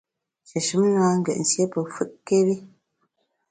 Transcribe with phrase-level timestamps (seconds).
[0.47, 2.55] Shéshùm na ngét nsié pe fùtkéri.